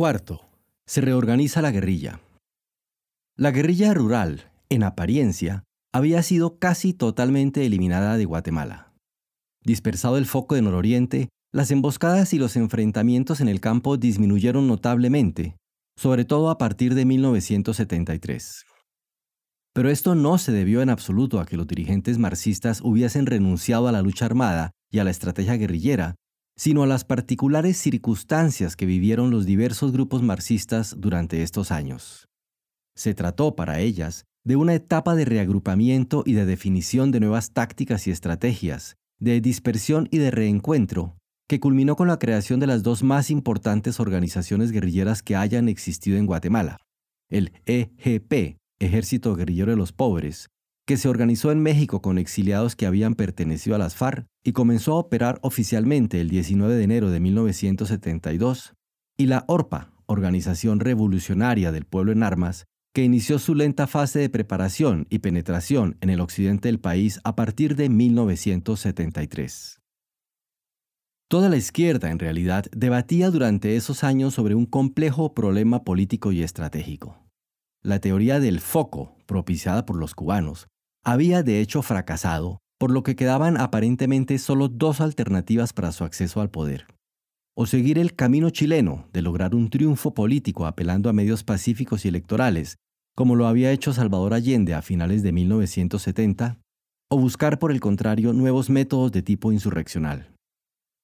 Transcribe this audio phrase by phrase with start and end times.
[0.00, 0.40] Cuarto,
[0.86, 2.22] se reorganiza la guerrilla.
[3.36, 8.94] La guerrilla rural, en apariencia, había sido casi totalmente eliminada de Guatemala.
[9.62, 15.58] Dispersado el foco de nororiente, las emboscadas y los enfrentamientos en el campo disminuyeron notablemente,
[15.98, 18.64] sobre todo a partir de 1973.
[19.74, 23.92] Pero esto no se debió en absoluto a que los dirigentes marxistas hubiesen renunciado a
[23.92, 26.14] la lucha armada y a la estrategia guerrillera,
[26.60, 32.28] sino a las particulares circunstancias que vivieron los diversos grupos marxistas durante estos años.
[32.94, 38.06] Se trató para ellas de una etapa de reagrupamiento y de definición de nuevas tácticas
[38.06, 41.16] y estrategias, de dispersión y de reencuentro,
[41.48, 46.18] que culminó con la creación de las dos más importantes organizaciones guerrilleras que hayan existido
[46.18, 46.76] en Guatemala,
[47.30, 50.50] el EGP, Ejército Guerrillero de los Pobres,
[50.90, 54.94] que se organizó en México con exiliados que habían pertenecido a las FARC y comenzó
[54.94, 58.74] a operar oficialmente el 19 de enero de 1972,
[59.16, 64.30] y la ORPA, Organización Revolucionaria del Pueblo en Armas, que inició su lenta fase de
[64.30, 69.78] preparación y penetración en el occidente del país a partir de 1973.
[71.28, 76.42] Toda la izquierda, en realidad, debatía durante esos años sobre un complejo problema político y
[76.42, 77.16] estratégico.
[77.80, 80.66] La teoría del foco, propiciada por los cubanos,
[81.04, 86.40] había de hecho fracasado, por lo que quedaban aparentemente solo dos alternativas para su acceso
[86.40, 86.86] al poder.
[87.56, 92.08] O seguir el camino chileno de lograr un triunfo político apelando a medios pacíficos y
[92.08, 92.76] electorales,
[93.16, 96.58] como lo había hecho Salvador Allende a finales de 1970,
[97.10, 100.34] o buscar por el contrario nuevos métodos de tipo insurreccional.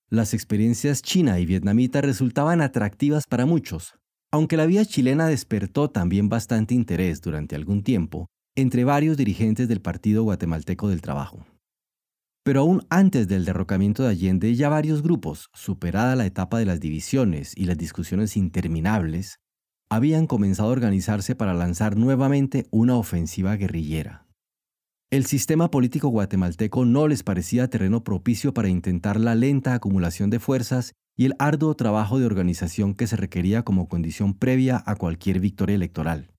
[0.09, 3.97] Las experiencias china y vietnamita resultaban atractivas para muchos,
[4.33, 9.83] aunque la vía chilena despertó también bastante interés durante algún tiempo entre varios dirigentes del
[9.83, 11.47] Partido Guatemalteco del Trabajo.
[12.43, 16.81] Pero aún antes del derrocamiento de Allende, ya varios grupos, superada la etapa de las
[16.81, 19.41] divisiones y las discusiones interminables,
[19.91, 24.27] habían comenzado a organizarse para lanzar nuevamente una ofensiva guerrillera.
[25.11, 30.41] El sistema político guatemalteco no les parecía terreno propicio para intentar la lenta acumulación de
[30.41, 35.41] fuerzas y el arduo trabajo de organización que se requería como condición previa a cualquier
[35.41, 36.33] victoria electoral.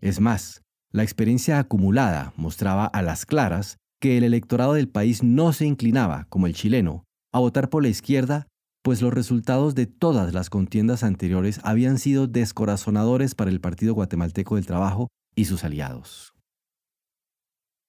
[0.00, 0.62] Es más,
[0.96, 6.24] la experiencia acumulada mostraba a las claras que el electorado del país no se inclinaba,
[6.30, 8.46] como el chileno, a votar por la izquierda,
[8.82, 14.54] pues los resultados de todas las contiendas anteriores habían sido descorazonadores para el Partido Guatemalteco
[14.54, 16.32] del Trabajo y sus aliados.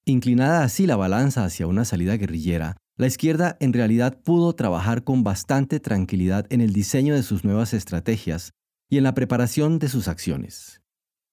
[0.04, 5.24] Inclinada así la balanza hacia una salida guerrillera, la izquierda en realidad pudo trabajar con
[5.24, 8.52] bastante tranquilidad en el diseño de sus nuevas estrategias
[8.90, 10.82] y en la preparación de sus acciones.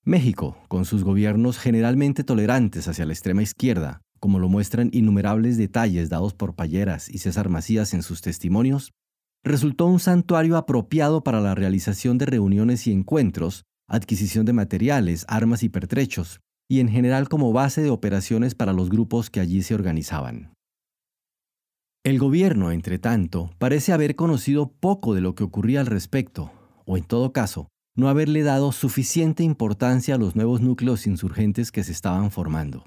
[0.07, 6.09] México, con sus gobiernos generalmente tolerantes hacia la extrema izquierda, como lo muestran innumerables detalles
[6.09, 8.91] dados por Palleras y César Macías en sus testimonios,
[9.43, 15.63] resultó un santuario apropiado para la realización de reuniones y encuentros, adquisición de materiales, armas
[15.63, 16.39] y pertrechos,
[16.69, 20.53] y en general como base de operaciones para los grupos que allí se organizaban.
[22.03, 26.51] El gobierno, entre tanto, parece haber conocido poco de lo que ocurría al respecto,
[26.85, 31.83] o en todo caso, no haberle dado suficiente importancia a los nuevos núcleos insurgentes que
[31.83, 32.85] se estaban formando.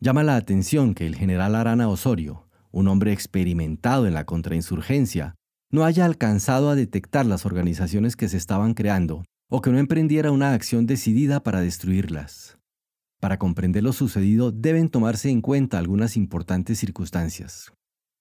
[0.00, 5.34] Llama la atención que el general Arana Osorio, un hombre experimentado en la contrainsurgencia,
[5.70, 10.30] no haya alcanzado a detectar las organizaciones que se estaban creando o que no emprendiera
[10.30, 12.58] una acción decidida para destruirlas.
[13.20, 17.72] Para comprender lo sucedido deben tomarse en cuenta algunas importantes circunstancias.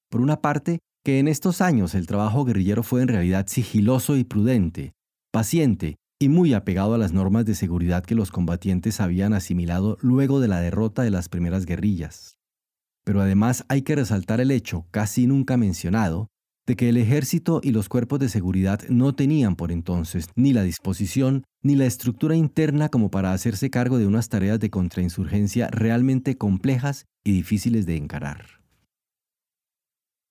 [0.09, 4.23] Por una parte, que en estos años el trabajo guerrillero fue en realidad sigiloso y
[4.23, 4.93] prudente,
[5.37, 10.39] paciente y muy apegado a las normas de seguridad que los combatientes habían asimilado luego
[10.39, 12.39] de la derrota de las primeras guerrillas.
[13.05, 16.25] Pero además hay que resaltar el hecho, casi nunca mencionado,
[16.65, 20.63] de que el ejército y los cuerpos de seguridad no tenían por entonces ni la
[20.63, 26.35] disposición ni la estructura interna como para hacerse cargo de unas tareas de contrainsurgencia realmente
[26.35, 28.56] complejas y difíciles de encarar.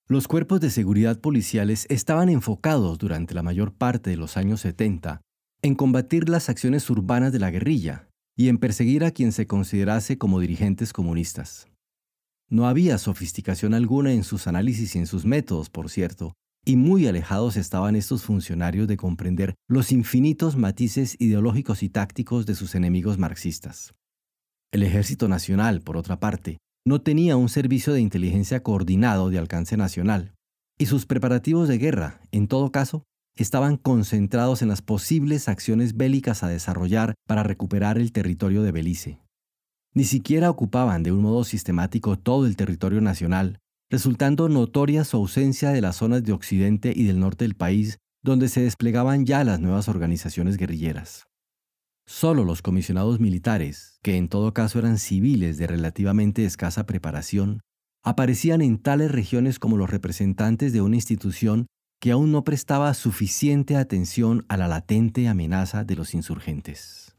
[0.09, 5.21] Los cuerpos de seguridad policiales estaban enfocados durante la mayor parte de los años 70
[5.63, 10.17] en combatir las acciones urbanas de la guerrilla y en perseguir a quien se considerase
[10.17, 11.67] como dirigentes comunistas.
[12.49, 16.35] No había sofisticación alguna en sus análisis y en sus métodos, por cierto,
[16.65, 22.55] y muy alejados estaban estos funcionarios de comprender los infinitos matices ideológicos y tácticos de
[22.55, 23.93] sus enemigos marxistas.
[24.71, 29.77] El Ejército Nacional, por otra parte, no tenía un servicio de inteligencia coordinado de alcance
[29.77, 30.35] nacional,
[30.79, 33.03] y sus preparativos de guerra, en todo caso,
[33.35, 39.19] estaban concentrados en las posibles acciones bélicas a desarrollar para recuperar el territorio de Belice.
[39.95, 43.59] Ni siquiera ocupaban de un modo sistemático todo el territorio nacional,
[43.91, 48.49] resultando notoria su ausencia de las zonas de occidente y del norte del país, donde
[48.49, 51.27] se desplegaban ya las nuevas organizaciones guerrilleras.
[52.09, 57.61] Solo los comisionados militares, que en todo caso eran civiles de relativamente escasa preparación,
[58.05, 61.67] aparecían en tales regiones como los representantes de una institución
[62.01, 67.17] que aún no prestaba suficiente atención a la latente amenaza de los insurgentes.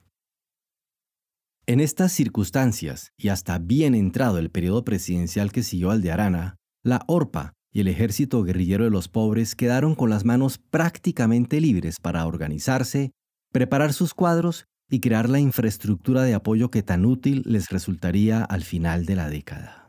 [1.66, 6.56] En estas circunstancias, y hasta bien entrado el periodo presidencial que siguió al de Arana,
[6.81, 11.98] la ORPA y el ejército guerrillero de los pobres quedaron con las manos prácticamente libres
[12.01, 13.12] para organizarse,
[13.51, 18.63] preparar sus cuadros y crear la infraestructura de apoyo que tan útil les resultaría al
[18.63, 19.87] final de la década.